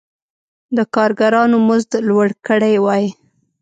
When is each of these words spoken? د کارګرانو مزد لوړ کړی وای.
د 0.75 0.79
کارګرانو 0.95 1.57
مزد 1.67 1.91
لوړ 2.09 2.27
کړی 2.47 2.75
وای. 2.85 3.05